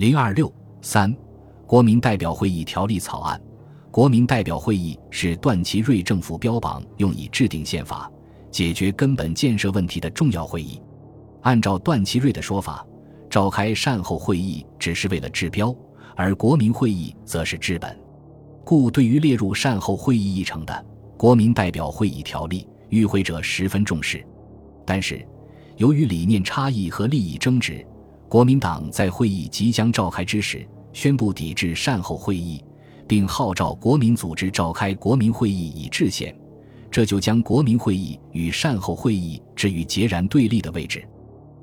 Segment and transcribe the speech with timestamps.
[0.00, 0.50] 零二六
[0.80, 1.14] 三，
[1.66, 3.38] 国民代表会议条例草案。
[3.90, 8.10] 国民代表会议是段祺瑞政府标榜用以制定宪法、
[8.50, 10.80] 解决根本建设问题的重要会议。
[11.42, 12.82] 按照段祺瑞的说法，
[13.28, 15.76] 召开善后会议只是为了治标，
[16.16, 17.94] 而国民会议则是治本。
[18.64, 20.86] 故对于列入善后会议议程的
[21.18, 24.26] 国民代表会议条例，与会者十分重视。
[24.86, 25.22] 但是，
[25.76, 27.86] 由于理念差异和利益争执，
[28.30, 32.64] 国民党在会议即将召开之时，宣布抵制善后会议。
[33.08, 36.32] 并号召国民组织召开国民会议以制宪，
[36.92, 41.04] 这就将国民会议与善后会议置于截然对立的位置。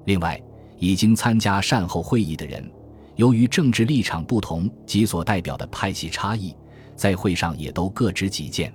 [0.03, 0.37] 另外，
[0.77, 2.69] 已经参加善后会议的人，
[3.15, 6.53] 由于政治立场不同及所代表的派系差异，
[6.97, 8.73] 在会上也都各执己见。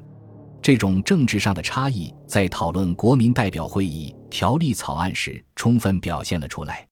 [0.63, 6.89] 这种政治上的差异，在讨论国民代表会议条例草案时充分表现了出来。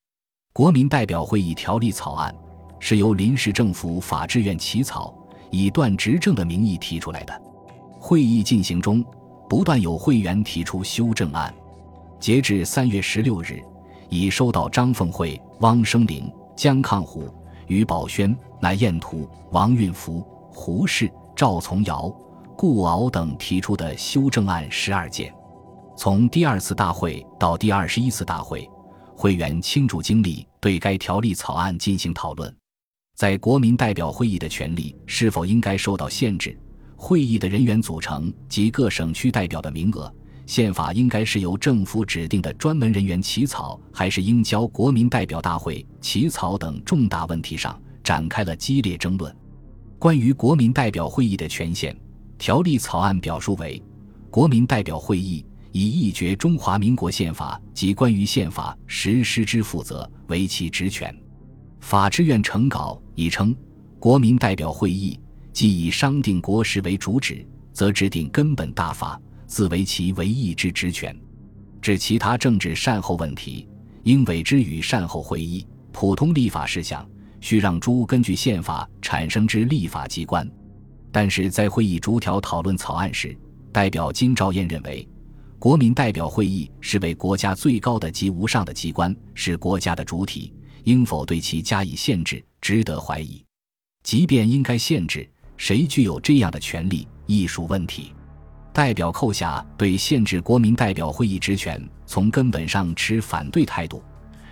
[0.53, 2.35] 国民代表会议条例草案
[2.81, 5.15] 是由临时政府法制院起草。
[5.53, 7.43] 以断执政的名义提出来的。
[7.99, 9.05] 会议进行中，
[9.49, 11.53] 不断有会员提出修正案。
[12.21, 13.61] 截至三月十六日，
[14.09, 17.29] 已收到张凤慧、汪生林、江抗虎、
[17.67, 22.09] 于宝轩、南彦图、王运福、胡适、赵从尧、
[22.57, 25.35] 顾敖等提出的修正案十二件。
[25.97, 28.71] 从第二次大会到第二十一次大会，
[29.21, 32.57] 会员倾注精力对该条例草案进行讨论。
[33.15, 36.59] 在国民代表会议的权利是否应该受到限制？
[36.97, 40.11] 会议的人员组成及各省区代表的名额，
[40.47, 49.37] 宪法应该是由政府指定的专门人员起草，还是应交国民代表大会起草等重大问题上展开了激烈争论。
[49.99, 51.95] 关于国民代表会议的权限，
[52.39, 53.83] 条例草案表述为：
[54.31, 61.15] 国民代表会议以议决中华民国宪法及关于宪法实施之负责为其职权。
[61.81, 63.55] 法制院呈稿已称，
[63.99, 65.19] 国民代表会议
[65.53, 71.17] 既以商定国事为主旨，则制定根本大法自为其唯一之职权。
[71.81, 73.67] 至其他政治善后问题，
[74.03, 75.67] 应委之与善后会议。
[75.93, 77.05] 普通立法事项，
[77.41, 80.49] 需让诸根据宪法产生之立法机关。
[81.11, 83.37] 但是在会议逐条讨论草案时，
[83.73, 85.09] 代表金兆彦认为，
[85.61, 90.55] 国民代表会议是为国家最高的及无上的机关，是国家的主体。
[90.85, 93.45] 应否对其加以限制，值得怀疑。
[94.03, 95.29] 即便应该限制，
[95.59, 98.15] 谁具有这样的权利，亦属问题。
[98.73, 104.03] 代表寇下对限制国民代表会议职权，从根本上持反对态度，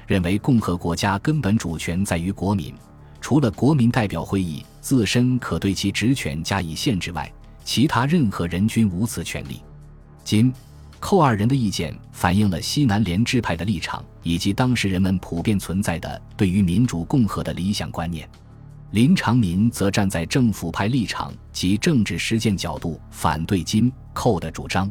[0.07, 2.75] 认为共和国家根本主权在于国民，
[3.19, 7.33] 除了国民代表会议自身可对其职权加以限制外，
[7.65, 9.63] 其他任何人均无此权利。
[10.23, 10.53] 今。
[11.01, 18.29] 寇二人的意见反映了西南联支派的立场，以及当时人们普遍存在的对于民主共和的理想观念。
[18.91, 24.91] 林长民则站在政府派立场及政治实践角度反对金寇的主张。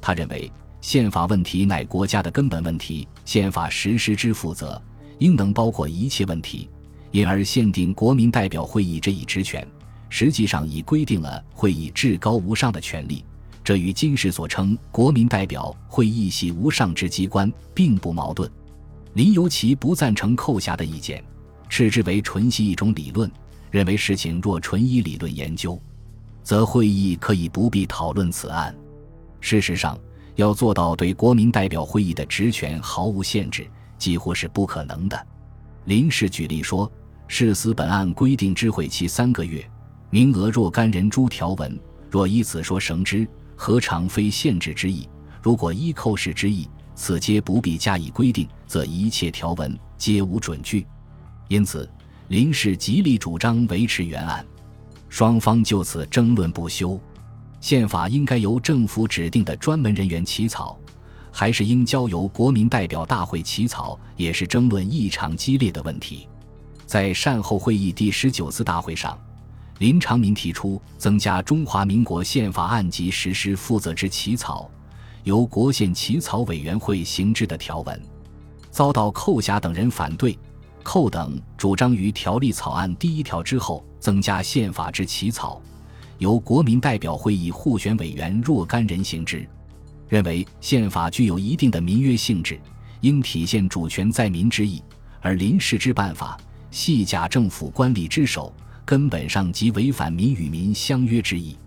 [0.00, 4.80] 他认为宪法问题乃国家的根本问题，宪法实施之负责
[5.18, 6.68] 应能包括一切问题，
[7.10, 9.66] 因而限定国民代表会议这一职权，
[10.08, 13.24] 实际上已规定了会议至高无上的权利。
[13.66, 18.48] 这与今时所称国民代表会议系无上之机关并不矛盾。
[19.14, 21.20] 林尤其不赞成寇霞的意见，
[21.68, 23.28] 斥之为纯系一种理论，
[23.72, 25.76] 认为事情若纯依理论研究，
[26.44, 28.72] 则会议可以不必讨论此案。
[29.40, 29.98] 事实上，
[30.36, 33.66] 要做到对国民代表会议的职权毫无限制，
[33.98, 35.26] 几乎是不可能的。
[35.86, 36.88] 林氏举例说
[37.26, 39.68] ：“誓死本案规定知会期三个月，
[40.08, 41.76] 名额若干人诸条文，
[42.08, 45.08] 若依此说绳之。”何尝非限制之意？
[45.42, 50.86] 如果依寇氏之意，此皆不必加以规定，则一切条文皆无准据。
[51.48, 51.88] 因此，
[52.28, 54.44] 林氏极力主张维持原案，
[55.08, 57.00] 双方就此争论不休。
[57.60, 60.78] 宪法应该由政府指定的专门人员起草，
[61.32, 66.28] 还是应交由国民代表大会起草，也是争论异常激烈的问题。
[66.84, 69.18] 在善后会议第十九次大会上。
[69.78, 74.70] 林长民提出增加中华民国宪法案及实施负责之起草，
[75.24, 78.02] 由国宪起草委员会行之的条文，
[78.70, 80.38] 遭到寇霞等人反对。
[80.82, 85.60] 寇等主张于条例草案第一条之后增加宪法之起草，
[86.18, 89.46] 由国民代表会议互选委员若干人行之，
[90.08, 92.58] 认为宪法具有一定的民约性质，
[93.00, 94.80] 应体现主权在民之意，
[95.20, 96.38] 而临时之办法
[96.70, 98.54] 系假政府官吏之手。
[98.86, 101.58] 根本上即违反民与民相约之意。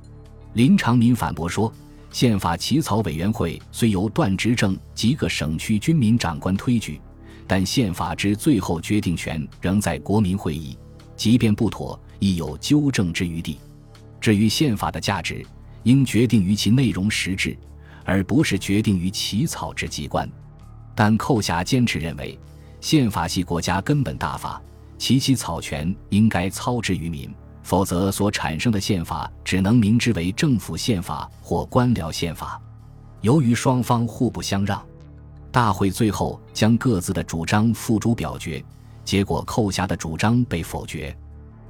[0.54, 1.72] 林长民反驳说
[2.12, 7.00] ：“宪法起草委员会虽由段执政及各省区军民长官推举，
[7.46, 10.78] 但宪法之最后决定权仍在国民会议。
[11.18, 13.60] 即便不妥，亦有纠正之余地。
[14.22, 15.46] 至于宪法的价值，
[15.84, 17.56] 应决定于其内容实质，
[18.06, 20.28] 而不是决定于起草之机关。
[20.96, 22.40] 但寇霞坚持认为，
[22.80, 24.62] 宪法系国家根本大法，
[25.00, 32.62] 其起草权应该操之于民，否则所产生的宪法只能明之为政府宪法或官僚宪法。
[33.22, 34.86] 由于双方互不相让，
[35.52, 38.64] 大会最后将各自的主张付诸表决。
[39.04, 41.18] 结果，寇霞的主张被否决。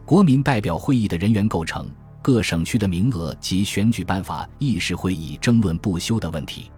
[0.06, 1.88] 国民代表会议的人员构成、
[2.22, 6.70] 各省区的名额及选举办法议事会议争论不休的问题。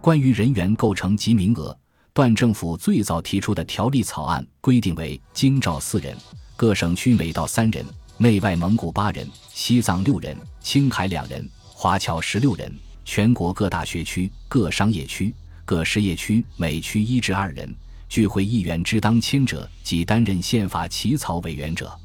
[0.00, 1.76] 关于人员构成及名额，
[2.12, 6.16] 段政府最早提出的条例草案规定为：京兆四人，
[6.56, 7.84] 各省区每道三人；
[8.18, 12.68] 内外蒙古八人，西藏六人，青海两人，华侨十六人；
[13.04, 15.32] 全国各大学区、各商业区、
[15.64, 17.72] 各事业区每区一至二人。
[18.08, 21.96] 聚会议员之当签者，即担任宪法起草委员者。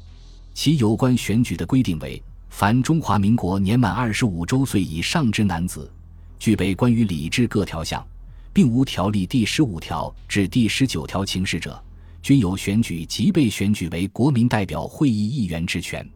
[0.54, 5.92] 其有关选举的规定为：凡中华民国年满二十五周岁以上之男子，
[6.38, 8.06] 具备关于礼制各条项，
[8.56, 11.78] 并无条例第十五条至第十九条情事者，
[12.22, 16.10] 均有选举及被选举为国民代表会议议员之权。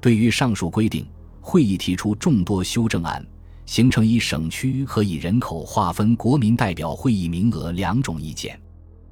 [0.00, 1.06] 对于上述规定，
[1.42, 3.22] 会议提出众多修正案，
[3.66, 8.58] 形成以省区和以人口划分国民代表会议名额两种意见。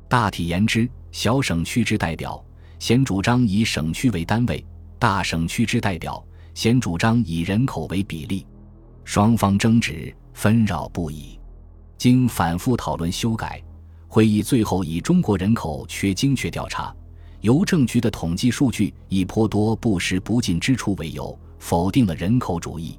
[0.08, 2.42] 大体言之，小省区之代表
[2.78, 4.64] 先主张以省区为单位，
[4.98, 6.24] 大省区之代表
[6.54, 8.46] 先主张以人口为比例。
[9.04, 11.38] 双方争执纷扰不已，
[12.02, 13.62] 经反复讨论修改，
[14.08, 16.92] 会议最后以中国人口缺精确调查、
[17.42, 22.98] 邮政局的统计数据以颇多不实不尽之处为由，否定了人口主义。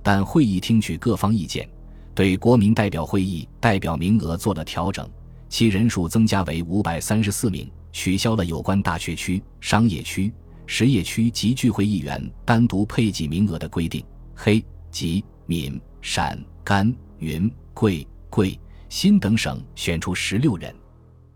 [0.00, 1.68] 但会议听取各方意见，
[2.14, 5.10] 对国民代表会议代表名额做了调整。
[5.48, 10.32] 其人数增加为五百三十四名，取消了有关大学区、商业区、
[10.66, 14.04] 实业区及聚会议员单独配给名额的规定。
[14.36, 18.58] 黑、吉、闽、陕、甘、云、贵、贵、
[18.88, 20.74] 新等省选出十六人，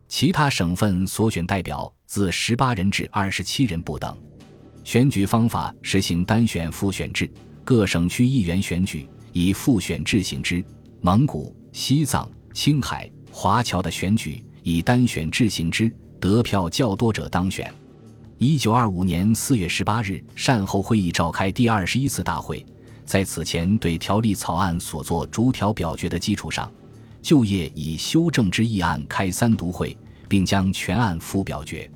[0.08, 4.16] 其他省份所选代表自十八人至二十七人不等。
[4.84, 7.30] 选举方法实行单选复选制，
[7.64, 10.64] 各省区议员选举以复选制行之。
[11.00, 13.10] 蒙古、西藏、青海。
[13.32, 15.88] 华侨的选举以单选制行之，
[16.18, 17.72] 得票较多者当选。
[18.38, 22.66] 一九二五年四月十八日，善后会议召开第二十一次大会，
[23.04, 26.70] 在此前对条例草案所作逐条表决的基础上，
[27.22, 29.96] 就业以修正之议案开三读会，
[30.28, 31.90] 并将全案复表决。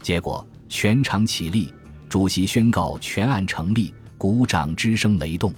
[0.00, 1.72] 结果全场起立，
[2.08, 5.52] 主席宣告全案成立，鼓掌之声雷动。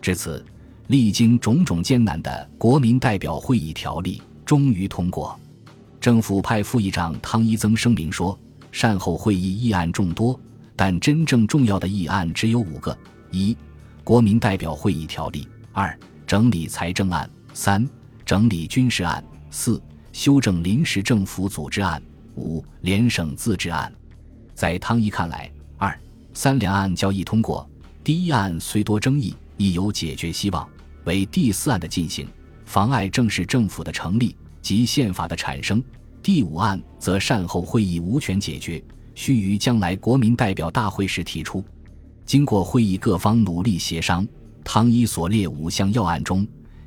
[0.00, 0.44] 至此，
[0.88, 4.22] 历经种种艰难的国民代表会议条例。
[4.44, 5.38] 终于通过，
[6.00, 8.38] 政府派副议长汤一增声明说
[8.70, 10.38] ：“善后会议议案众多，
[10.76, 12.96] 但真正重要的议案只有五个：
[13.32, 13.56] 一、
[14.04, 17.84] 国民代表会议条例；二、整理财政案；三、
[18.26, 19.80] 整理军事案；四、
[20.12, 22.02] 修正临时政府组织案；
[22.34, 23.90] 五、联省自治案。”
[24.52, 25.96] 在汤一看来，二、
[26.34, 27.70] 三两案交易通过，
[28.02, 30.66] 第一案虽多争议，亦有解决希望；
[31.04, 32.28] 为第四案的进行。
[32.64, 35.80] 妨碍正式政府的成立及宪法的产生。
[36.20, 38.82] 第五案则善后会议无权解决，
[39.14, 41.64] 须于将来国民代表大会时提出。
[42.24, 44.26] 经过会议各方努力协商，
[44.64, 46.44] 汤一所列五项要案中，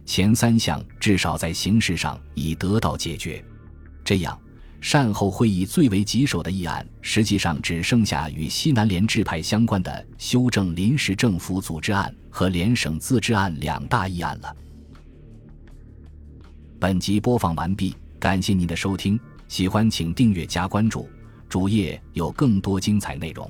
[0.09, 3.45] 前三项至少在形式上已得到解决。
[4.03, 4.35] 这样，
[4.81, 14.51] 善后会议最为棘手的议案，实际上只剩下与西南联制派相关的修正临时政府组织案和联省自治案两大议案了。
[16.79, 21.07] 本集播放完毕，感谢您的收听，喜欢请订阅加关注，
[21.47, 23.47] 主页有更多精彩内容。